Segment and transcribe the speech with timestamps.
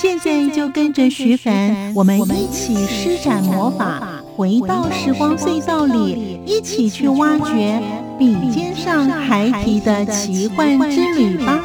[0.00, 7.78] 现在就跟着徐凡，我们一起施展魔法，回到时光隧道里，一起去挖掘
[8.18, 11.60] 笔尖上孩提的奇幻之旅吧！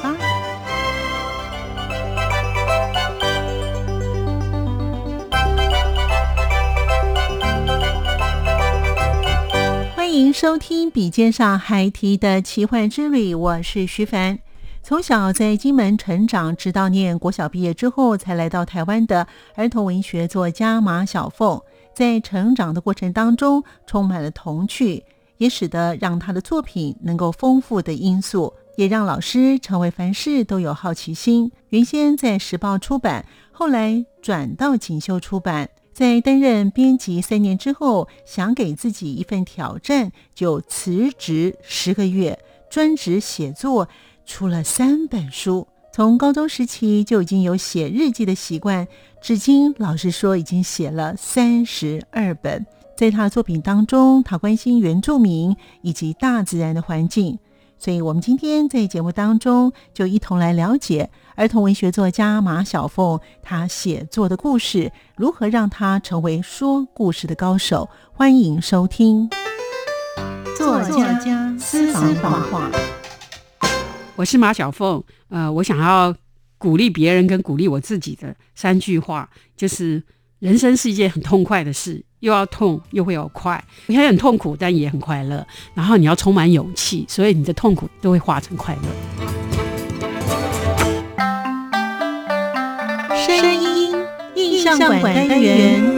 [9.95, 14.39] 欢迎收听《笔尖上孩提的奇幻之旅》，我是徐凡。
[14.87, 21.59] 从小在金门成长，直到念国小毕业之后，才来到台湾的儿童文学作家马小凤，
[21.95, 25.03] 在成长的过程当中，充满了童趣，
[25.37, 31.51] 也使得让他的作品能够丰富的因素，也让老师成为凡事都有好奇心。
[31.69, 42.37] 原先在时报出版，后来转到锦绣出版，在担任编辑三年之后，想给自己一份挑战，就辞职十个月，
[42.69, 43.89] 专职写作。
[44.25, 48.87] 出了三本书，从高中时期就已经有写日记的习惯，
[49.21, 52.65] 至今老实说已经写了三十二本。
[52.97, 57.37] 在他的作品当中，他关心原住民以及大自然的环境，
[57.77, 67.89] 所以我们今天在节目当中就一同来了解儿童文学作家马小凤他写作的故事，如何让他成为说故事的高手。
[68.13, 69.29] 欢迎收听
[70.57, 72.71] 作家私房话。
[74.17, 76.15] 我是马小凤，呃，我想要
[76.57, 80.01] 鼓励别人跟鼓励我自己的三句话，就是
[80.39, 85.45] 人生是一件很痛快的事，又要痛又会有快，你会很痛苦，但也很快乐。
[85.73, 88.81] 然后你要充满勇气，所以你的痛苦都会化成快乐。
[93.27, 93.93] 声音
[94.35, 95.94] 印象馆单元。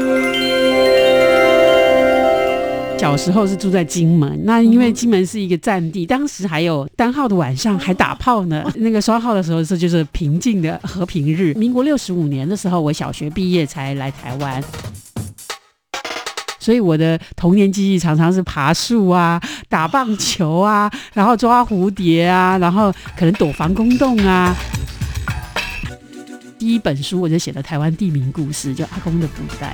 [3.08, 8.70] 小时候是住在金门，那因为金门是一个战地，当时还有单号的晚上还打炮呢。
[8.76, 11.54] 那个双号的时候，是就是平静的和平日。
[11.54, 14.62] 民国六十五年的时候，我小学毕业才来台湾，
[16.60, 24.54] 所以我的童年记忆常常是爬树啊、打棒球啊，然后抓蝴蝶啊，然后可能躲防空洞啊。
[26.60, 29.74] 第一本书我就写了台湾地名故事，就阿公的布袋。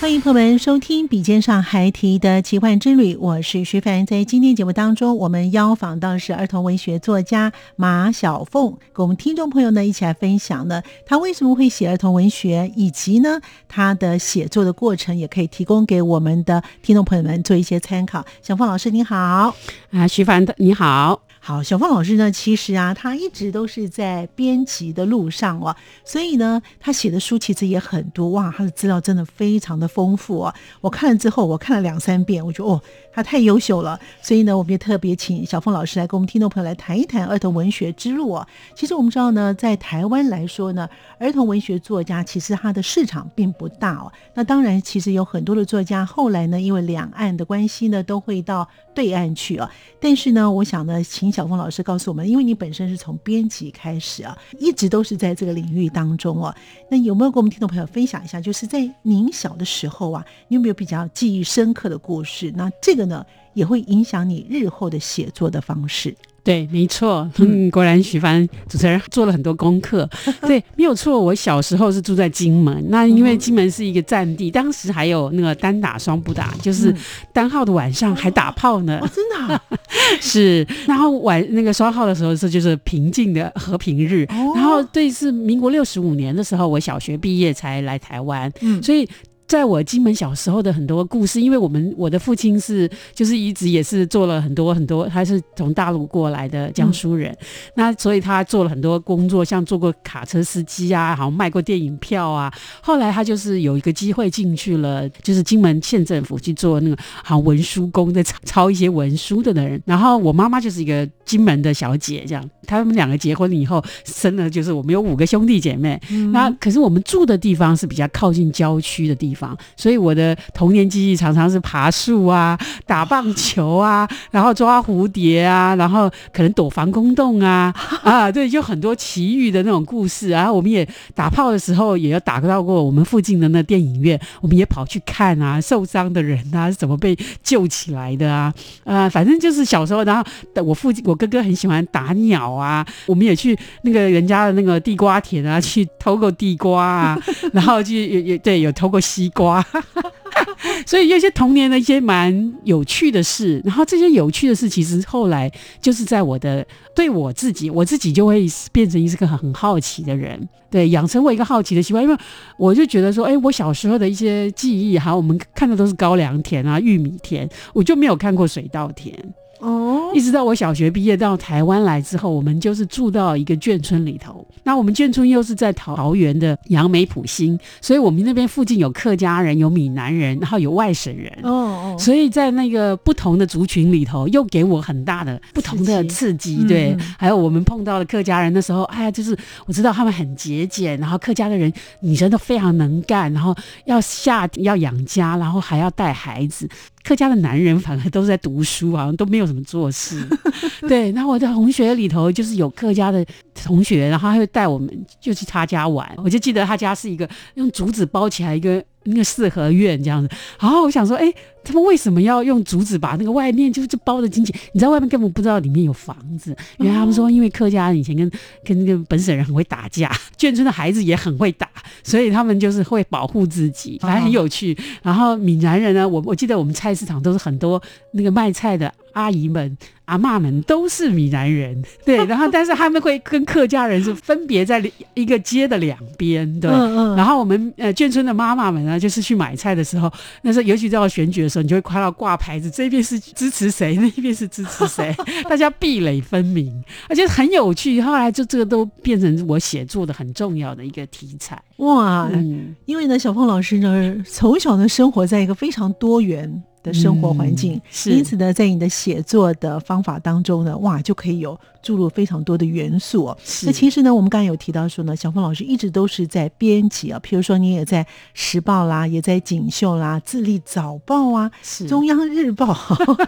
[0.00, 4.06] 欢迎朋友们收听《笔尖上孩提的奇幻之旅》，我是徐凡。
[4.06, 18.24] 在今天节目当中，我们邀访到是儿童文学作家马小凤，跟我们听众朋友呢一起来分享呢，他为什么会写儿童文学，以及呢他的写作的过程，也可以提供给我们的听众朋友们做一些参考。
[18.40, 19.54] 小凤老师你好，
[19.90, 21.20] 啊，徐凡的你好。
[21.42, 25.74] 好，小凤老师呢，其实啊，他一直都是在编辑的路上哦，
[26.04, 30.54] 所以呢，他写的书其实也很多哇，他的资料真的非常的丰富哦。
[30.82, 32.82] 我看了之后，我看了两三遍，我觉得哦，
[33.12, 33.98] 他太优秀了。
[34.22, 38.46] 所以呢，我们也特别请小凤老师来跟我们听众朋友来谈一谈儿童文学之路哦。
[38.74, 40.88] 其实我们知道呢，在台湾来说呢，
[41.18, 44.12] 儿童文学作家其实他的市场并不大哦。
[44.34, 49.68] 那当然，其实有很多的作家后来呢，因为两岸的关系呢，都会到对岸去哦。
[50.00, 56.54] 但是呢，我想呢，请小凤老师告诉我们，因为你本身是从编辑开始啊，一直都是在这个领域当中哦。
[56.90, 62.52] 那有没有跟我们听众朋友分享一下，就是在您小的时候啊，你有没有比较记忆深刻的故事？
[62.56, 63.22] 那这个呢，
[63.52, 66.16] 也会影响你日后的写作的方式。
[66.42, 70.08] 对，没错，嗯，果然徐凡主持人做了很多功课。
[70.40, 76.94] 对，没有错，我小时候是住在金门，那因为金门是一个战地，当时还有那个单打双不打，就是
[77.30, 78.98] 单号的晚上还打炮呢。
[79.02, 79.62] 哦，真的啊？
[80.18, 84.24] 是，然后晚那个双号的时候，是就是平静的和平日。
[84.54, 89.06] 然后对，是民国六十五年的时候，我小学毕业才来台湾，嗯，所以。
[89.50, 97.36] 在我金门小时候的很多故事，因为我们我的父亲是就是一直也是做了很多很多，他是从大陆过来的江苏人，嗯、
[97.74, 102.48] 那所以他做了很多工作，像做过卡车司机啊，好像卖过电影票啊。
[102.80, 109.82] 后来他就是有一个机会进去了，就是金门县政府去做那个好像文书工，在抄抄一些文书的的人。
[109.84, 116.00] 然后我妈妈就是一个金门的小姐，这样他们两个结婚以后生了，就是我们有五个兄弟姐妹。
[116.10, 119.39] 嗯、那可是我们住的地方是比较靠近郊区的地方，
[119.76, 127.72] 所以我的童年记忆常常是爬树啊、打棒球啊，然后抓蝴蝶啊，然后可能躲防空洞啊
[128.02, 130.28] 啊，对，就很多奇遇的那种故事。
[130.28, 138.52] 然后我们也打炮的时候，也有打到过我们附近的那电影院，我们也跑去看啊，受伤的人啊是怎么被救起来的啊
[138.84, 140.22] 啊，反正就是小时候，然后
[140.62, 147.18] 我父亲我哥哥很喜欢打鸟啊，我们也去那个人家的那个地瓜田啊去偷过地瓜啊，
[147.52, 149.64] 然后去也也对有偷过西瓜。
[150.86, 155.50] 所以有些童年的一些蛮有趣的事，然后这些有趣的事，其实后来
[155.80, 162.02] 就是在我的对我自己，我自己就会变成一个很好奇的人，对，养成我一个好奇的习惯。
[162.02, 162.16] 因为
[162.56, 169.14] 我就觉得说，哎，我小时候的一些记忆，哈，我们看的都是高粱田啊、玉米田，我就没有看过水稻田。
[169.60, 174.46] 哦，一直到我小学毕业到台湾来之后，我们就是住到一个眷村里头。
[174.62, 181.32] 那我们眷村又是在桃园的杨梅埔心，所以我们那边附近有客家人、有闽南人，然后有外省人。
[181.42, 186.56] 哦哦，所以在那个不同的族群里头，又给我很大的不同的刺激。
[186.56, 189.36] 刺激对，嗯、还有我们碰到了客家人的时候，哎呀，就是
[189.66, 193.54] 我知道他们很节俭，然后客家的人女生都非常能干，然后
[193.86, 196.68] 要下要养家，然后还要带孩子。
[197.10, 200.24] 客家的男人反而都在读书，好像都没有什么做事。
[200.88, 204.88] 对，然后我的同学里头就是有客家的同学，然后他会带我们
[205.20, 206.08] 就去他家玩。
[206.18, 210.28] 我就记得他家是一个用竹子包起来一个那个四合院这样子。
[210.60, 211.32] 然后我想说，哎。
[211.62, 214.56] 他们为什么要用竹子把那个外面就就包的紧紧？
[214.72, 216.56] 你在外面根本不知道里面有房子。
[216.78, 218.30] 原来他们说，因为客家人以前跟
[218.64, 221.68] 跟那个本省人很会打架， 眷村的孩子也很会打，
[222.02, 224.74] 所以他们就是会保护自己，反正很有趣。
[225.02, 227.80] 然后闽南人呢，我我记得我们菜市场都是很多
[228.12, 232.24] 那个卖菜的阿姨们、阿嬷们都是闽南人， 对。
[232.26, 234.82] 然后 但是他们会跟客家人是分别在
[235.14, 236.70] 一个街的两边，对。
[237.16, 240.12] 然后我们呃眷村的妈妈们呢，就是去买菜的时候，
[240.42, 241.60] 那时候尤其到选举的时候。
[241.60, 245.14] 你就会看到挂牌子，这边是支持谁，那一边是支持谁，
[245.46, 248.00] 大家壁垒分明，而且很有趣。
[248.00, 251.62] 后来就这个都变成我写作的很重要的一个题材。
[251.76, 263.38] 哇，嗯，因为呢，小凤老师呢，从小呢生活在一个非常多元的生活环境，嗯、因此呢，在你的写作的方法当中呢，哇，就可以有注入非常多的元素，哦。
[263.64, 268.02] 那其实呢，我们刚才有提到说呢，小峰老师一直都是在编辑啊，譬如说你也在
[268.34, 271.50] 《时报》啦，也在《锦绣》啦，《自立早报》啊，
[271.88, 272.72] 《中央日报》，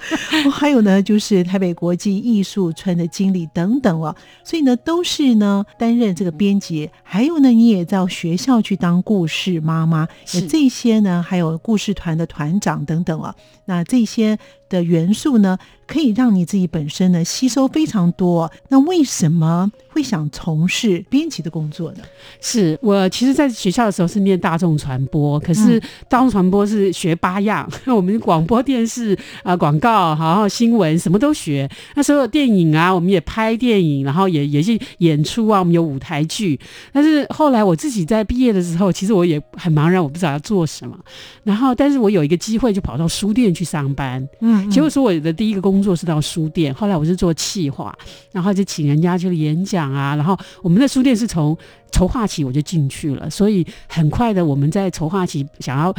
[0.50, 4.14] 还有呢，就是台北国际艺术村的经理等等哦。
[4.42, 13.34] 所以呢，都是呢担任这个编辑，还有呢，你也到学校去当故事妈妈，是这些呢，还有故事团的团长等等啊。
[13.66, 14.38] 那这些
[14.72, 18.50] 的元素呢，可以让你自己本身呢吸收非常多。
[18.70, 21.98] 那为什么会想从事编辑的工作呢？
[22.40, 25.78] 是我其实，在学校的时候是念大众传播，可是
[26.08, 31.68] 大众传播是学八样，嗯、 我们广播电视啊、广告，然后新闻什么都学。
[31.94, 36.58] 那时候有电影啊，我们也拍电影，然后也也是演出啊，我们有舞台剧。
[36.92, 40.98] 但是后来我自己在毕业的时候，其实我也很茫然，我不知道要做什么。
[41.44, 44.26] 然后，但是我有一个机会，就跑到书店去上班。
[44.40, 47.96] 嗯，结果说我的第一个工作是到书店，后来我是做企划，
[48.32, 51.56] 然后就请人家去演讲啊，然后我们的书店是从
[51.90, 55.94] 筹划期我就进去了，所以很快的我们在筹划期想要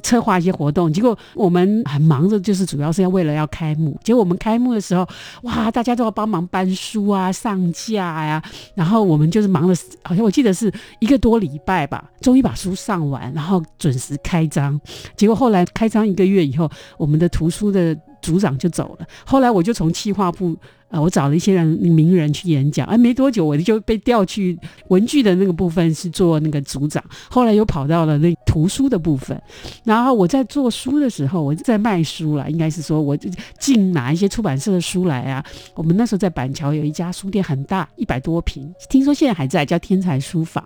[0.00, 3.98] 策划一些活动，结果我们很忙着，就是主要是要为了要开幕。
[4.02, 5.06] 结果我们开幕的时候，
[5.42, 14.80] 哇，大家都要帮忙搬书啊、上架呀、啊，然后我们就是忙了，好像我记得是一个多礼拜吧，终于把书上完，然后准时开张。
[15.16, 20.56] 结果后来开张一个月以后，我们的图书的组长就走了，后来我就从企划部。
[20.94, 24.56] 啊，我找了一些人名人去演讲，哎，没多久我就被调去
[24.90, 29.36] 文具的那个部分是做那个组长，后来又跑到了那图书的部分。
[29.82, 33.16] 然后我在做书的时候，我在卖书了，应该是说我
[33.58, 35.44] 进哪一些出版社的书来啊？
[35.74, 40.64] 我们那时候在板桥有一家书店，很大，一百多平，听说现在还在，叫天才书房。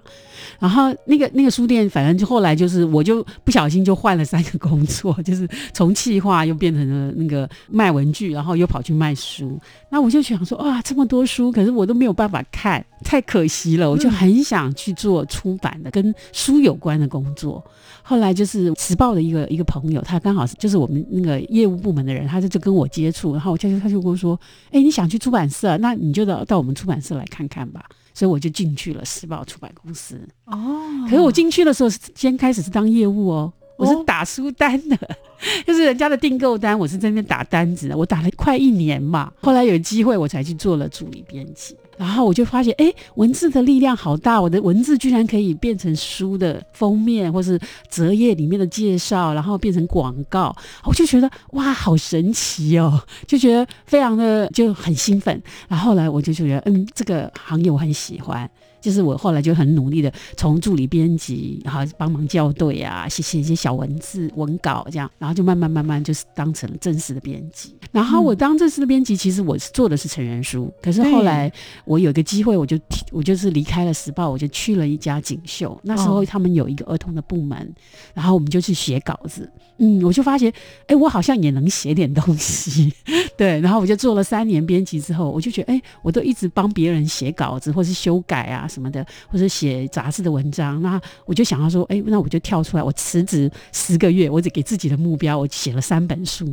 [0.58, 9.58] 然后那个那个书店，反正就后来就是我就不小心就换了三个工作，就是从企划又变成了那个卖文具，然后又跑去卖书。
[9.88, 10.17] 那我就。
[10.20, 13.88] 就想说，哇，这么多书，可是我都没有办法看，太可惜了。
[13.88, 17.64] 我就很想去做出版的跟书有关的工作。
[18.02, 24.38] 后来就是时报的一个一个朋友，他刚好是就是我们那个业务部门的人，他就就跟我接触，然后我就他就跟我说，
[24.72, 27.84] 哎，你想去出版社，那你就到到我们出版社来看看吧。
[28.12, 30.18] 所以我就进去了时报出版公司。
[30.46, 33.52] 哦，可是我进去的时候是先开始是当业务哦。
[33.78, 35.16] 我是打书单的，哦、
[35.64, 37.96] 就是人家的订购单，我是在那边打单子的。
[37.96, 41.76] 我打了快一年嘛，后来有机会我才去做了助理编辑。
[41.96, 47.58] 然后我就发现，哎，文字的力量好大，我的文字居然可以变成书的封面，或是
[47.88, 50.54] 折页里面的介绍，然后变成广告。
[50.84, 55.40] 我就觉得哇，好神奇哦，就觉得非常的就很兴奋。
[55.68, 58.48] 然后后来我就觉得，嗯，这个行业我很喜欢。
[58.80, 67.74] 就是我后来就很努力的从助理编辑，然后帮忙校对啊，写写一些小文字文稿这样，然后就慢慢慢慢就是当成了正式的编辑。
[67.90, 71.50] 然后我当正式的编辑，其实我是做的是成人书，可是后来
[71.84, 72.78] 我有一个机会，我就
[73.10, 75.78] 我就是离开了时报，我就去了一家锦绣。
[75.82, 77.74] 那时候他们有一个儿童的部门，
[78.14, 79.50] 然后我们就去写稿子。
[79.78, 80.52] 嗯，我就发现，
[80.86, 82.92] 哎，我好像也能写点东西，
[83.36, 83.60] 对。
[83.60, 88.67] 然后我就做了三年编辑之后，我就觉得，哎，我都一直帮别人写稿子或是修改啊。
[88.68, 96.46] 什么的，或者写杂志的文章，那我就想要说，哎，那我就跳出来，我辞职十个月，我只给自己的目标，我写了三本书，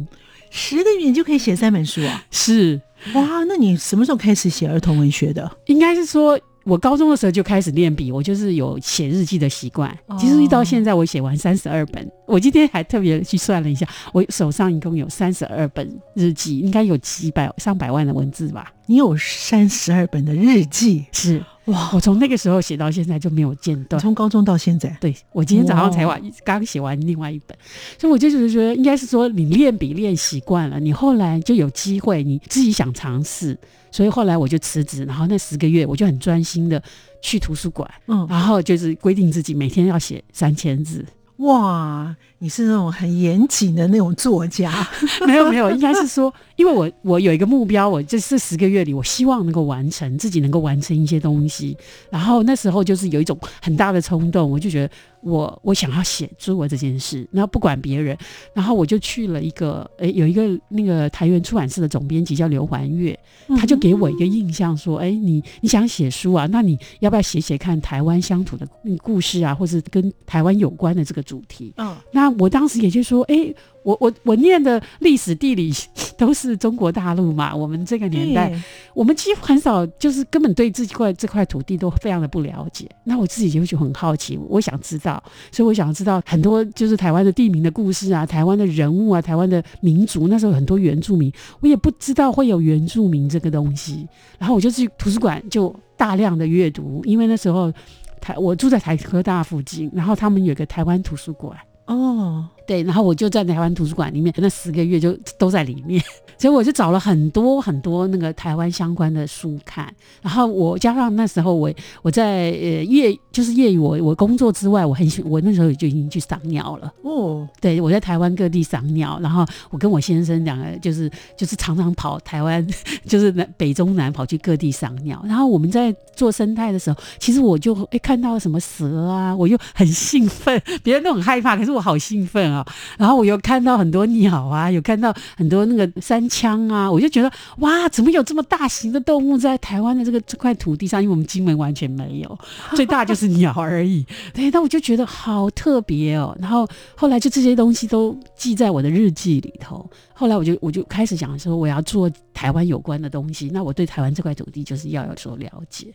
[0.49, 2.23] 十个月你就可以写三本书啊？
[2.31, 2.81] 是
[3.13, 5.57] 哇，那你什么时候开始写儿童文学的？
[5.65, 6.39] 应该是说。
[6.65, 9.95] 我高中的时候就开始练笔，我就是有写日记的习惯。
[10.17, 12.11] 其实一到现在，我写完三十二本。
[12.25, 18.73] 我今天还特别去算了一下，我手上一共有三十二本日记，应该有几百上百万的文字吧。
[18.87, 21.05] 你有三十二本的日记？
[21.11, 23.99] 是哇，我从那个时候写到现在就没有间断。
[24.01, 24.95] 从高中到现在？
[25.01, 27.57] 对，我今天早上才完，刚写完另外一本。
[27.97, 33.57] 所以我就是觉得，应该是说你练笔练习惯了，你后来就有机会，你自己想尝试。
[33.91, 36.81] 所以后来我就辞职，然后那十个月我就很专心的
[37.21, 41.05] 去图书馆，嗯，然后就是规定自己每天要写三千字。
[41.37, 44.87] 哇，你是那种很严谨的那种作家？
[45.27, 51.75] 没有没有，应该是说，因为我我有一个目标，我这这十个月里，我希望能够完成自己能够完成一些东西。
[52.09, 54.93] 然后那时候就是有一种很大的冲动，我就觉得。
[55.25, 58.15] 我我想要写作这件事，然后不管别人，
[58.53, 63.17] 然后我就去了一个，诶，有一个那个台湾出版社的总编辑叫刘环月，
[63.57, 66.47] 他就给我一个印象说，诶，你你想写书啊？
[66.51, 68.67] 那你要不要写写看台湾乡土的
[69.01, 71.73] 故事啊，或是跟台湾有关的这个主题？
[71.77, 73.55] 嗯，那我当时也就说，诶。
[73.85, 75.71] 我我我念的历史地理
[76.17, 78.51] 都是中国大陆嘛，我们这个年代，
[78.95, 82.89] 我们几乎很少，就是根本对这块这块土地都非常的不了解。
[83.03, 85.14] 那我自己就就很好奇，我想知道，
[85.51, 90.27] 所以我想知道很多就是台湾的地名的故事啊，台湾的人物啊，台湾的民族。
[90.27, 94.07] 那时候很多原住民，我也不知道会有原住民这个东西。
[94.39, 97.71] 然后我就去图书馆就大量的阅读，因为那时候
[98.19, 101.57] 台我住在台科大附近，然后他们有个台湾图书馆。
[101.87, 102.47] 哦。
[102.67, 106.03] 对，然后我就在台湾图书馆里面，那十个月就都在里面，
[106.37, 109.93] 所以我就找了很多很多那个台湾相关的书看。
[110.21, 116.91] 然后我加上那时候我我在呃业就是业余我我工作之外，我很喜我那时候就已经去赏鸟了。
[117.03, 122.65] 哦，对，我在台湾各地赏鸟，然后我跟我先生两个就是就是常常跑台湾，
[123.05, 125.23] 就是南北中南跑去各地赏鸟。
[125.27, 132.54] 然后我们在做生态的时候，其实我就哎看到什么蛇啊，我又很兴奋，别人都很害怕，可是我好兴奋啊。
[132.97, 141.01] 然后我又看到很多鸟啊，有看到很多那个山羌啊，我就觉得哇，怎么有这么大型的动物在台湾的这个这块土地上？
[141.01, 142.39] 因为我们金门完全没有，
[142.75, 144.05] 最大就是鸟而已。
[144.33, 146.37] 对，那我就觉得好特别哦。
[146.39, 149.89] 然后后来就这些东西都记在我的日记里头。
[150.17, 153.49] 后来我就我就开始想说，我要做台湾有关的东西。
[153.49, 155.87] 那我对台湾这块土地就是要有所了解。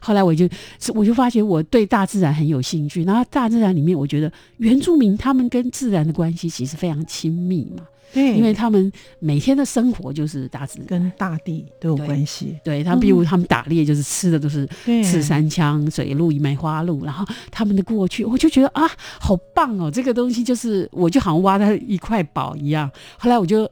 [0.00, 0.48] 后来我就
[0.94, 3.04] 我就发觉我对大自然很有兴趣。
[3.04, 7.84] 然后大自然里面，我觉得原住民他们跟自然的关系其实非常亲密嘛。
[8.12, 12.58] 对，因为他们每天的生活就是大自然，跟大地都有关系。
[12.64, 14.66] 对，对他，比如他们打猎，就是吃的都是
[15.04, 17.04] 刺山枪、水鹿、梅花鹿。
[17.04, 19.90] 然后他们的过去，我就觉得啊，好棒哦！
[19.90, 22.90] 这个东西就是，我就好像挖到一块宝一样。
[23.18, 23.70] 后来我就。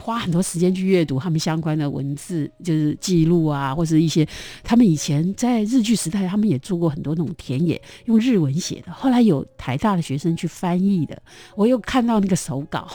[0.00, 4.26] 花很多时间去阅读他们相关的文字，就是记录啊，或是一些
[4.62, 8.92] 他们以前在日剧时代，他们也做过很多那种田野用日文写的。
[8.92, 11.20] 后来有台大的学生去翻译的，
[11.54, 12.86] 我又看到那个手稿，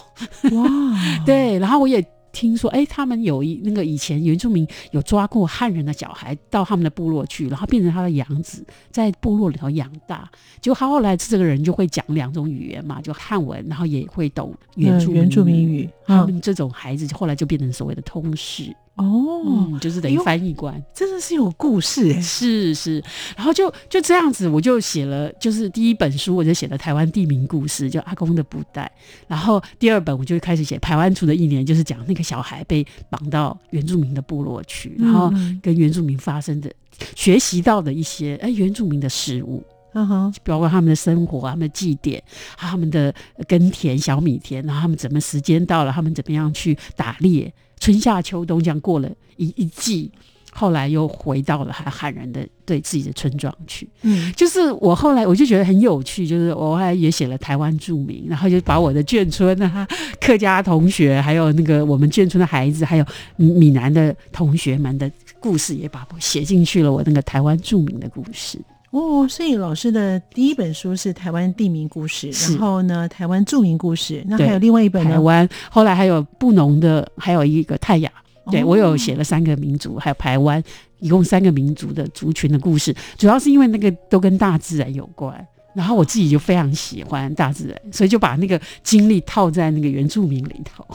[0.51, 0.67] 哇，
[1.25, 2.05] 对，然后我也。
[2.31, 10.29] 听说，哎，他们有一那个以前原住民有抓过汉人的小孩到他们的部落去，然后变成他的养子，在部落里头养大。
[10.59, 15.89] 就他后来这个人就会讲两种语言嘛，就汉文，然后也会懂原住原住民语。
[16.05, 18.75] 他们这种孩子后来就变成所谓的通识。
[18.95, 23.03] 哦、嗯，就是等于翻译官，哎、真的是有故事哎， 是是，
[23.35, 28.91] 然后就就这样子，我就写了，就是第一本书我就写了台湾地名故事，就阿公的布袋，
[29.27, 35.31] 然后第二本我就开始写台湾族的一年，就是讲那个小孩被绑到原住民的部落去，然后
[35.61, 39.63] 跟原住民发生的、嗯、学习到的一些哎原住民的事物。
[39.93, 42.23] 嗯哼，包括他们的生活、他们的祭典、
[42.55, 43.13] 他们的
[43.45, 50.09] 耕田、小米田，然后他们怎么时间到了，他们怎么样去打猎，春夏秋冬这样过了一一季，
[50.53, 53.89] 后来又回到了很汉人的对自己的村庄去。
[54.03, 59.87] 嗯，就是我后来我就觉得很有趣，就是我后来也写了台湾著名，然后就把我的眷村啊、
[60.19, 66.91] 客家同学，还有那个我们眷村的孩子，还有闽南的同学们的故事，也把我写进去了。
[66.93, 68.59] 我那个台湾著名的故事。
[68.91, 75.11] 哦，所以老师的第一本书是台湾地名故事，然后呢，台湾著名故事，那还有另外一本呢？
[75.11, 78.11] 台湾后来还有布农的，还有一个泰雅，
[78.51, 80.61] 对、哦、我有写了三个民族，还有台湾
[80.99, 90.85] 一共三个民族的族群的故事，主要是因为那个都跟大自然有关，然后我自己就非常喜欢大自然，所以就把那个经历套在那个原住民里头。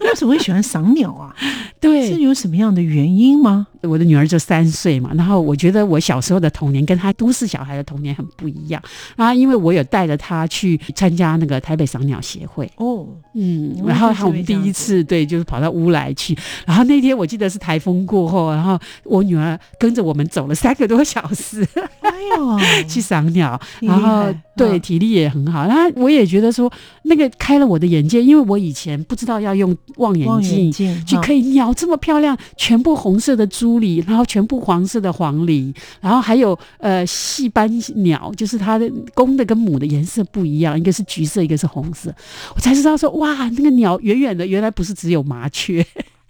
[0.00, 1.34] 为什么会喜欢赏鸟啊？
[1.80, 3.66] 对，是有什么样的原因吗？
[3.82, 8.82] 我的女儿就三岁嘛，然后我觉得我小时候的童年跟她都市小孩的童年很不一样。
[9.14, 16.36] 然后因为我有带着她去参加那个台北赏鸟协会哦，嗯，然后我们第一次对，就是跑到乌来去。
[16.66, 21.66] 然后那天我记得是台风过后，然后我女儿跟着我们走了三个多小时，
[22.00, 25.66] 哎呦， 去赏鸟，然后对体力也很好。
[25.66, 26.72] 然后我也觉得说
[27.02, 30.72] 那个开了我的眼界，因为我以前不知道要用望远镜
[31.04, 33.76] 去可以鸟这么漂亮，全部红色的珠。
[34.06, 42.10] 然后全部黄色的黄鹂，然后还有呃戏斑鸟，就是它的公的跟母的颜色不一样，一个是橘色，一个是红色。
[42.54, 45.84] 我才知道说哇，那个鸟远远的原来不是只有麻雀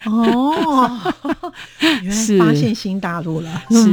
[0.07, 0.99] 哦，
[2.03, 3.63] 原来发现新大陆了。
[3.71, 3.91] 是，是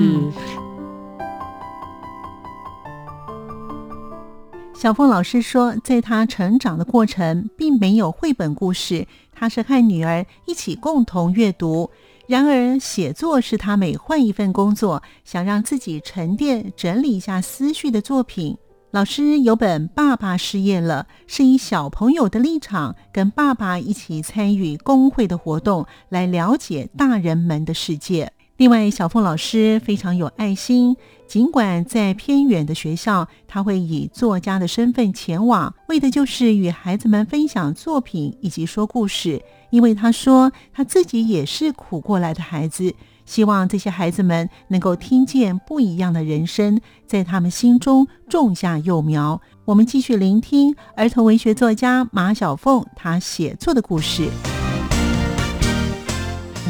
[4.84, 11.90] 小凤老师说，在他成长的过程，并没有绘本故事，他是和女儿一起共同阅读。
[12.28, 18.58] 然而，写作是他每换一份工作，想让自己沉淀、整理一下思绪的作品。
[18.92, 28.34] 老师有本《爸爸失业了》，是以小朋友的立场，跟爸爸一起参与工会的活动，来了解大人们的世界。
[28.58, 30.96] 另外，小凤老师非常有爱心，
[31.34, 39.42] 尽管在偏远的学校，他会以作家的身份前往，为的就是与孩子们分享作品以及说故事。
[39.72, 42.94] 因为他说他自己也是苦过来的孩子，
[43.26, 49.42] 希望这些孩子们能够听见不一样的人生，在他们心中种下幼苗。
[49.66, 54.30] 我们继续聆听儿童文学作家马小凤她写作的故事。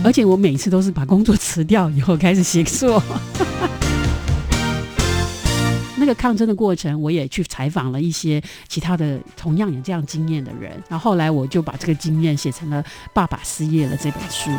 [0.05, 3.03] 而且我每次都是把工作辞掉以后开始写作。
[6.03, 14.51] 那个抗争的过程，我也去采访了一些其他的同样有这样经验的人，然后后来我就把这个经验写成了《爸爸失业了》这本书。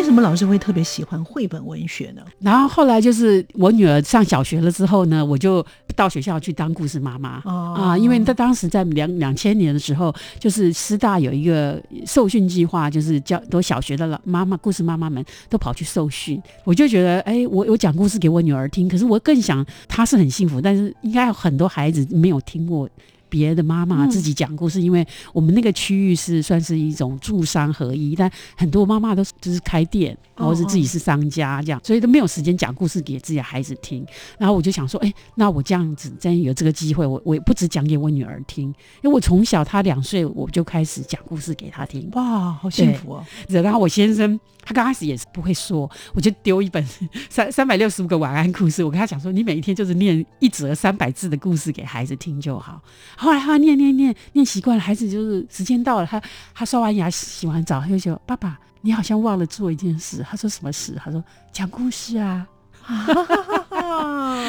[0.00, 2.22] 为什么老师会特别喜欢绘本文学呢？
[2.38, 22.88] 然后后来就是我女儿上小学了之后呢，我就到学校去当故事妈妈、哦、啊，因为她当时在两两千年的时候，就是师大有一个受训计划，就是教都小学的老妈妈故事妈妈们都跑去受训，我就觉得哎，我我讲故事给我女儿听，可是我更想她是很幸福，但是应该有很多孩子没有听过。
[23.30, 34.04] 别的妈妈自己讲故事，嗯，因为我们那个区域是算是一种住商合一，但很多妈妈都是就是开店，然后是自己是商家这样，所以都没有时间讲故事给自己的孩子听。
[34.36, 38.66] 然后我就想说，哎，那我这样子真有这个机会，我我也不只讲给我女儿听，
[39.02, 42.10] 因为我从小她两岁我就开始讲故事给她听。
[42.12, 43.24] 哇，好幸福哦！
[43.48, 46.84] 然后我先生他刚开始也是不会说，我就丢一本
[47.28, 52.82] 三三百六十五个晚安故事，我跟他讲说，你每一天就是念一则三百字的故事给孩子听就好。
[53.20, 56.20] 后来他念念念念习惯了，孩子就是时间到了，他
[56.54, 62.46] 他刷完牙洗完澡，他就说：“爸爸，你好像忘了做一件事。”他说：“什么事？”他说：“讲故事啊。”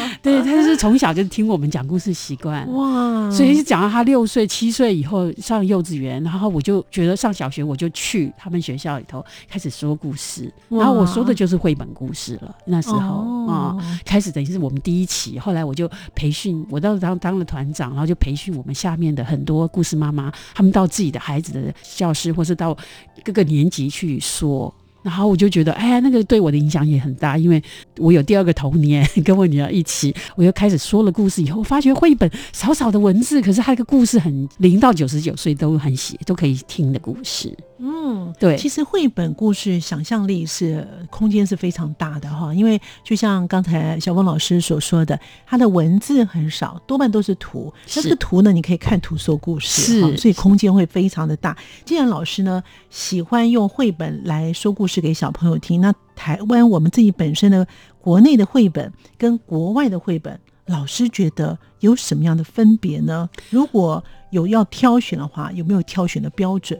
[0.21, 12.55] 对，他就是从小就听我们讲故事习惯哇，所以是讲到他六岁七岁以后上幼稚园，然后我就觉得上小学我就去他们学校里头开始说故事，然后我说的就是绘本故事了。
[12.65, 22.77] 那时候啊、哦嗯，开始等于是我们第一期，后来我就培训，我到当当了团长，然后就培训我们下面的很多故事妈妈，他们到自己的孩子的教室，或是到
[23.23, 24.73] 各个年级去说。
[25.03, 27.61] 然后我就觉得，哎呀，那个对我的影响也很大，因为
[27.97, 31.41] 我有第二个童年， 跟我女儿一起，我又开始说了故事。
[31.41, 37.51] 以后发觉绘本少少的文字，可是它一个故事很零到九十九岁都很写，都可以听的故事。
[37.83, 47.73] 嗯，对，其实绘本故事想象力是空间是非常大的哈，因为就像刚才小峰老师所说的，它的文字很少，多半都是图。
[47.95, 51.57] 那这个图呢，你可以看图说故事，是，所以空间会非常的大。
[51.83, 57.67] 既然老师呢喜欢用绘本来说故事给小朋友听，那台湾我们自己本身的
[57.99, 63.27] 国内的绘本跟国外的绘本，老师觉得有什么样的分别呢？
[63.49, 66.79] 如果有要挑选的话，有没有挑选的标准？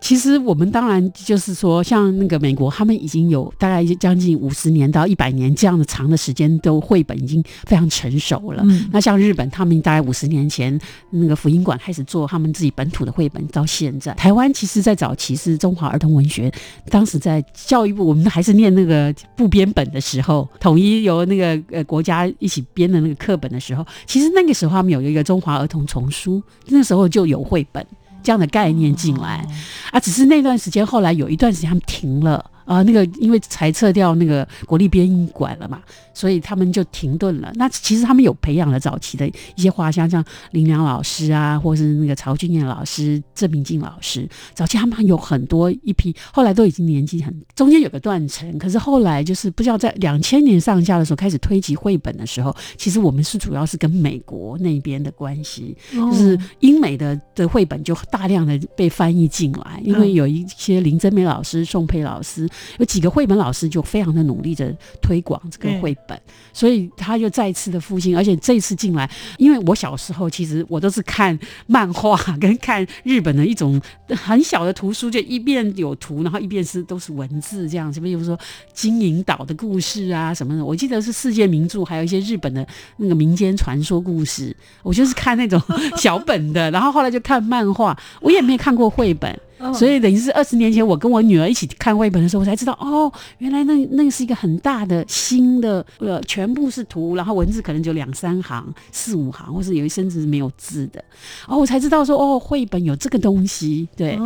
[0.00, 8.62] 其实我们当然就是说，像那个美国，他们已经有大概将近五十年到一百年这样的长的时间，都绘本已经非常成熟了。
[8.66, 10.78] 嗯、那像日本，他们大概五十年前
[11.10, 16.50] 那个福音馆开始做他们自己本土的绘本，到现在，台湾其实在早期是中华儿童文学，
[16.90, 27.84] 当时在教育部，我们还是念那个部编本的时候，统一由那个呃国家一起编的那个课本的时候，其实那个时候他们有一个中华儿童丛书，那时候就有绘本。
[28.22, 29.46] 这样的概念进来
[29.92, 32.50] 啊，只是那段时间，后来有一段时间他们停了。
[32.68, 35.80] 啊，那个因为裁撤掉那个国立编译馆了嘛，
[36.12, 37.50] 所以他们就停顿了。
[37.54, 39.26] 那其实他们有培养了早期的
[39.56, 44.28] 一些画家，像林良老师啊，或是那个曹俊彦老师、郑明进老师。
[44.52, 48.58] 早期他们有很多一批，后来都已经年纪很，中间有个断层。
[48.58, 62.46] 可是后来就是不知道在两千年上下的时候开始推及绘本的时候，其实我们是主要是跟美国那边的关系，就是英美的的绘本就大量的被翻译进来，因为有一些林珍美老师、宋佩老师。
[62.78, 66.20] 有几个绘本老师就非常的努力的推广这个绘本，
[66.52, 68.16] 所以他就再次的复兴。
[68.16, 77.92] 而且这一次进来，因为我小时候其实我都是看漫画跟看日本的一种很小的图书，就一边有图，然后一边是都是文字这样。
[77.92, 78.38] 什么比如说
[78.72, 82.66] 金银岛的故事啊什么的，我记得是世界名著，还有一些日本的
[82.96, 85.60] 那个民间传说故事，我就是看那种
[85.96, 86.70] 小本的。
[86.70, 89.38] 然后后来就看漫画，我也没看过绘本。
[89.74, 101.02] 所以等于是二十年前，我跟我女儿一起看绘本的时候，我才知道哦，原来那那是一个很大的新的呃，全部是图，然后文字可能就两三行、四五行，或是有一甚至是没有字的。
[101.46, 104.18] 哦，我才知道说哦，绘本有这个东西，对。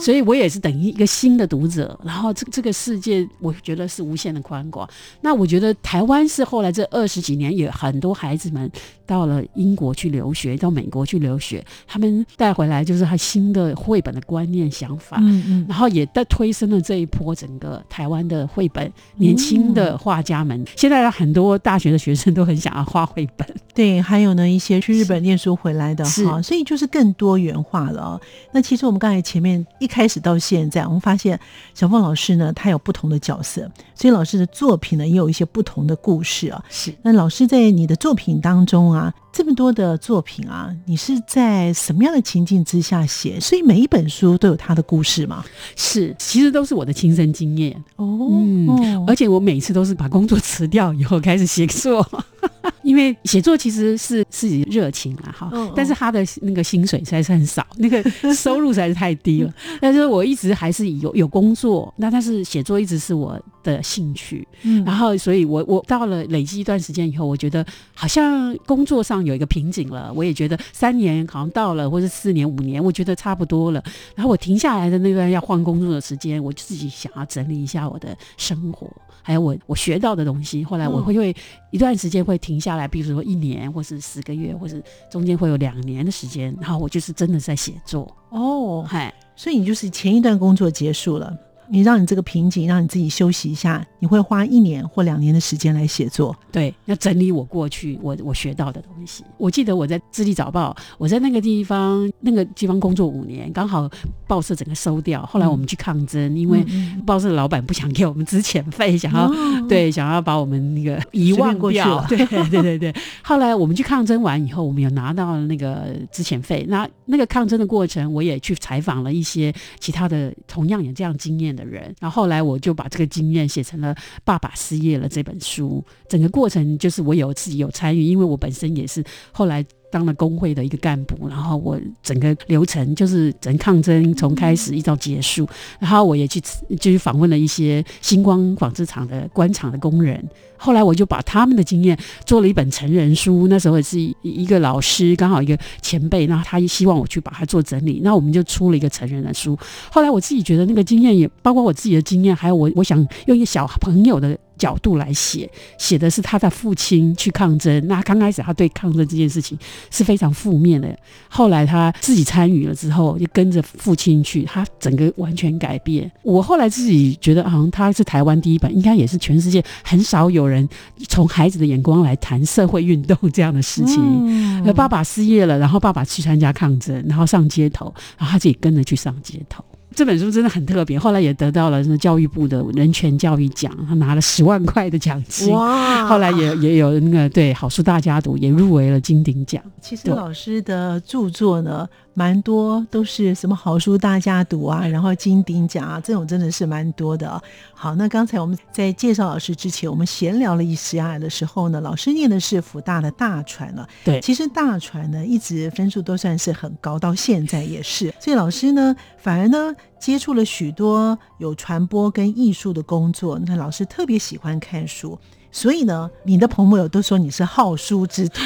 [0.00, 1.96] 所以我也是等于一个新的读者。
[2.02, 4.88] 然后这这个世界，我觉得是无限的宽广。
[5.20, 8.68] 那我觉得台湾是后来这二十几年，有很多孩子们
[9.06, 14.68] 到了英国去留学，到美国去留学，他们带回来就是他新的绘本的观念。
[14.74, 28.20] 想法，嗯嗯，然后也在推升了这一波整个台湾的绘本，年轻的画家们，嗯、现在很多大学的学生都很想要画绘本，对，还有呢一些去日本念书回来的哈，所以就是更多元化了。
[28.52, 31.38] 那其实我们刚才前面一开始到现在，我们发现
[31.74, 36.62] 小凤老师呢，他有不同的角色，所以老师的作品呢也有一些不同的故事啊。
[36.68, 39.14] 是，那老师在你的作品当中啊。
[39.34, 43.40] 这么多的作品啊，你是在什么样的情境之下写？
[43.40, 45.44] 所以每一本书都有它的故事吗？
[45.74, 48.28] 是，其实都是我的亲身经验哦。
[48.30, 52.08] 嗯，而且我每次都是把工作辞掉以后开始写作。
[52.82, 58.02] 因为写作其实是自己热情啊，哈，但是他的那个薪水实在是很少， 那个
[58.34, 59.52] 收入实在是太低了。
[59.80, 64.46] 但是我一直还是有有工作，那但是写作一直是我的兴趣。
[64.62, 70.12] 嗯，然后所以我我到了累积一段时间以后，我觉得好像工作上有一个瓶颈了。
[70.14, 73.82] 我也觉得三年好像到了，或者四年五年，我觉得差不多了。
[74.14, 78.90] 然后我停下来的那段要换工作的时间，我就自己想要整理一下我的生活，
[79.22, 80.64] 还有我我学到的东西。
[80.64, 81.34] 后来我会会
[81.70, 91.36] 一段时间会停下来，比如说一年，或是十个月，或是中间会有两年的时间，然后我就是真的在写作哦，嗨，所以你就是前一段工作结束了。
[91.68, 93.84] 你让你这个瓶颈，让你自己休息一下。
[93.98, 99.24] 你会花一年或两年的时间来写作，对，要整理我过去我我学到的东西。
[99.38, 103.90] 我记得我在《智利早报》，我在那个地方那个地方工作五年，刚好
[104.26, 105.24] 报社整个收掉。
[105.24, 106.62] 后来我们去抗争，嗯、因为
[107.06, 109.32] 报社的老板不想给我们资遣费，想要、哦、
[109.66, 112.04] 对想要把我们那个遗忘过去了。
[112.06, 112.94] 对对对对。
[113.22, 116.66] 后来我们去抗争完以后，我们有拿到那个资遣费。
[116.68, 119.50] 那那个抗争的过程，我也去采访了一些
[119.80, 121.94] 其他的同样有这样经验的人。
[122.00, 123.94] 然后后来我就把这个经验写成了。
[124.24, 135.46] 爸爸失业了这本书，整个过程就是我有自己有参与，因为我本身也是后来当了工会的一个干部，然后我整个流程就是整抗争从开始一直到结束，
[135.78, 136.42] 然后我也去
[136.80, 140.20] 就是访问了一些星光纺织厂的官厂的工人。
[140.56, 149.56] 后来我就把他们的经验做了一本成人书，那时候也是一一个老师，刚好一个前辈，然后他希望我去把它做整理，那我们就出了一个成人的书。
[149.92, 157.86] 后来我自己觉得那个经验也包括我自己的经验，还有我我想用一个小朋友的角度来写，写的是他的父亲去抗争。
[157.86, 159.58] 那刚开始他对抗争这件事情
[159.90, 160.96] 是非常负面的，
[161.28, 166.10] 后来他自己参与了之后，就跟着父亲去，他整个完全改变。
[166.22, 170.68] 我后来自己觉得，好像他是台湾第一本，应该也是全世界很少有人
[171.08, 174.00] 从孩子的眼光来谈社会运动这样的事情。
[174.26, 179.64] 嗯，爸爸失业了，然后爸爸去参加抗争，然后上街头，然后他自己跟着去上街头。
[179.94, 185.52] 这本书真的很特别，后来也得到了那教育部的人权教育奖，他拿了十万块的奖金。
[185.52, 186.06] 哇！
[186.06, 189.62] 后来也也有那个对好书大家读也入围了金鼎奖。
[189.80, 197.40] 其实老师的著作呢，蛮多都是什么好书大家读啊，然后金鼎奖啊，这种真的是蛮多的。
[197.72, 203.86] 好，那刚才我们在介绍老师之前，我们闲聊了一下的时候呢，老师念的是福大的大船了。
[204.04, 208.12] 对，其实大船呢一直分数都算是很高，到现在也是。
[208.18, 213.38] 所以老师呢，反而呢接触了许多有传播跟艺术的工作。
[213.46, 215.18] 那老师特别喜欢看书，
[215.50, 218.42] 所以呢，你的朋友都说你是好书之徒。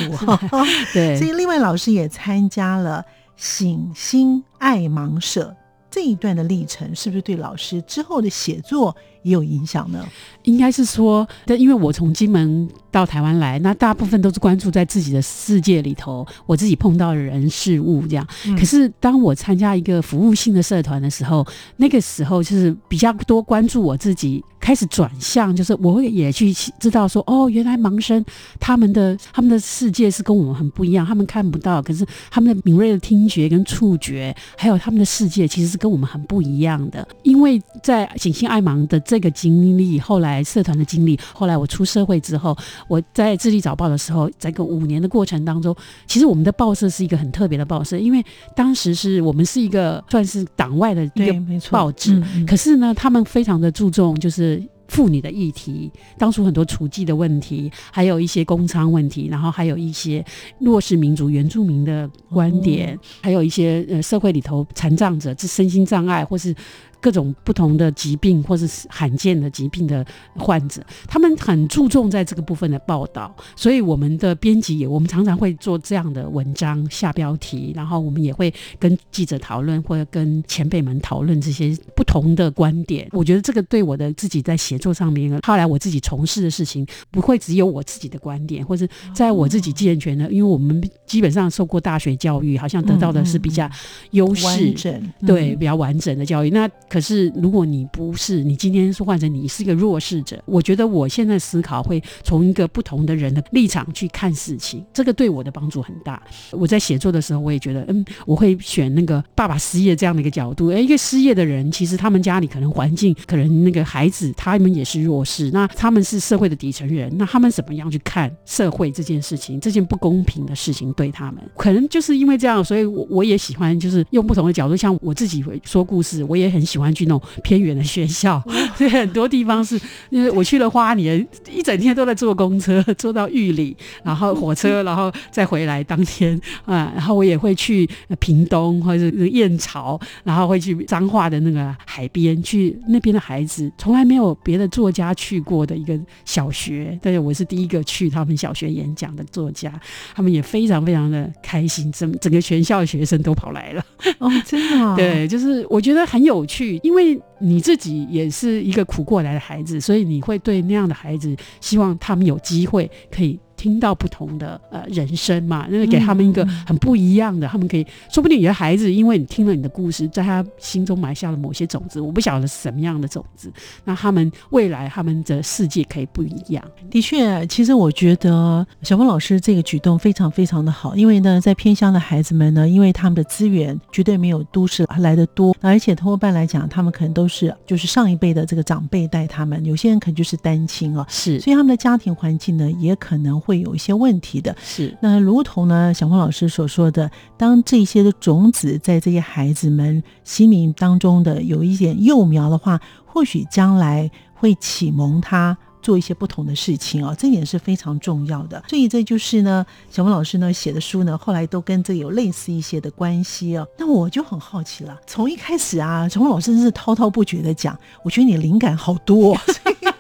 [0.95, 3.05] 对， 所以另外老师也参加了
[3.37, 5.55] 醒心爱盲社。
[5.91, 10.05] 这一段的历程，是不是对老师之后的写作也有影响呢？
[10.45, 18.27] 应该是说，但因为我从金门到台湾来，那大部分都是关注在自己的世界里头，我自己碰到的人事物这样。
[18.47, 28.25] 嗯、可是当我参加一个服务性的社团的时候，那个时候就是比较多关注我自己，开始转向，就是我也去知道说，哦，原来盲生
[28.59, 37.07] 他们的他们的世界是跟我们很不一样，他们看不到，可是他们的敏锐的听觉跟触觉，还有他们的世界，其实是跟我们很不一样的。
[37.23, 42.55] 因为在醒心爱盲的这个经历，后来社团的经历，后来我出社会之后，
[42.89, 45.75] 我在《智利早报》的时候，在个五年的过程当中，
[46.07, 48.23] 其实我们的报社是一个很特别的报社，因为
[48.55, 51.35] 当时是我们是一个算是党外的一个
[51.71, 54.63] 报纸，嗯嗯、可是呢，他们非常的注重就是。
[54.89, 60.25] 妇女的议题，当初很多处境的问题，还有一些工娼问题，然后还有一些
[60.61, 66.55] 弱势民族、原住民的观点，哦、还有一些呃社会里头残障者、这身心障碍或是。
[67.01, 70.05] 各种不同的疾病或是罕见的疾病的
[70.37, 83.09] 患者，他们很注重在这个部分的报道，所以我们的编辑也，我们常常会做这样的文章下标题，然后我们也会跟记者讨论，或者跟前辈们讨论这些不同的观点。
[83.13, 93.69] 我觉得这个对我的自己在写作上面，后来我自己从事的事情不会只有我自己的观点，或者在我自己健全的，因为我们基本上受过大学教育，好像得到的是比较
[94.11, 96.51] 优势，嗯嗯对，比较完整的教育。
[96.51, 106.23] 那可是，如果你不是，你今天是换成你是一个弱势者，我觉得我现在思考会从一个不同的人的立场去看事情，这个对我的帮助很大。
[106.51, 110.69] 我在写作的时候，我也觉得，嗯，我会选那个爸爸失业这样的一个角度。
[110.69, 126.78] 诶，一个失业的人，其实他们家里可能环境，可能那个孩子他们也是弱势，那他们是社会的底层人，那他们怎么样去看社会这件事情，这件不公平的事情对他们，可能就是因为这样，所以我我也喜欢就是用不同的角度，像我自己会说故事，我也很喜欢。
[126.79, 128.41] 喜欢去那种偏远的学校，
[128.77, 129.77] 所以 很多地方是
[130.11, 135.83] 因为我去了花莲，一整天都在坐公车， 坐到玉里，然后火车， 然后再回来。
[135.83, 137.89] 当天啊，然后我也会去
[138.21, 149.73] 屏东或者是燕巢，然后会去彰化的那个海边，去那边的孩子从来没有别的作家去过的一个小学，但是我是第一个去他们小学演讲的作家，
[150.15, 153.85] 他们也非常非常的开心，整整个全校的学生都跑来了。
[154.19, 154.95] 哦，真的啊？
[154.95, 156.68] 对，就是我觉得很有趣。
[156.83, 163.39] 因为你自己也是一个苦过来的孩子，所以你会对那样的孩子，希望他们有机会可以。
[163.59, 173.53] 听到不同的呃人生嘛，那个给他们一个很不一样的，嗯、他们可以说不定你的孩子，因为你听了你的故事，在他心中埋下了某些种子，我不晓得是什么样的种子，
[173.85, 176.65] 那他们未来他们的世界可以不一样。
[176.89, 193.29] 的确，其实我觉得小峰老师这个举动非常非常的好，因为呢，在偏乡的孩子们呢，因为他们的资源绝对没有都市来的多，而且多半来讲，他们可能都是就是上一辈的这个长辈带他们，有些人可能就是单亲啊，是，所以他们的家庭环境呢，也可能。
[193.49, 208.63] 会有一些问题的，是那如同呢，小峰老师所说的，当这些的种子在这些孩子们心灵当中的有一点幼苗的话，或许将来会启蒙他做一些不同的事情哦，这点是非常重要的。
[208.69, 213.67] 所以这就是呢，小峰老师呢写的书呢，后来都跟这个有类似一些的关系哦。
[213.79, 219.41] 那我就很好奇了，从一开始啊，小峰老师真是滔滔不绝的讲，我觉得你灵感好多哦。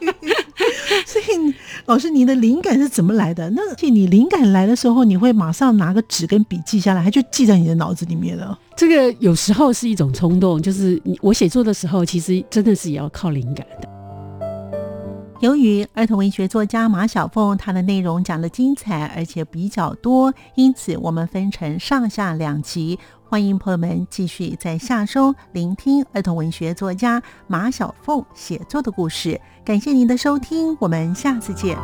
[1.88, 3.48] 老师，你的灵感是怎么来的？
[3.48, 8.58] 那你灵感来的时候，你会马上拿个纸跟笔记下来，还就记在你的脑子里面了？
[8.76, 13.88] 这个有时候是一种冲动，就是我写作的时候，其实真的是也要靠灵感的。
[15.40, 22.98] 由于儿童文学作家马小凤，她的内容讲的精彩，而且比较多，因此我们分成上下两集。
[23.30, 29.38] 欢迎朋友们继续在下周聆听儿童文学作家马小凤写作的故事。
[29.62, 31.76] 感谢您的收听，我们下次见。